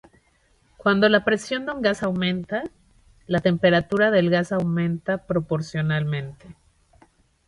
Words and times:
Cuando 0.77 1.07
la 1.09 1.23
presión 1.23 1.67
de 1.67 1.73
un 1.73 1.83
gas 1.83 2.01
aumenta, 2.01 2.63
la 3.27 3.39
temperatura 3.39 4.09
del 4.09 4.31
gas 4.31 4.51
aumenta 4.51 5.27
proporcionalmente. 5.27 6.55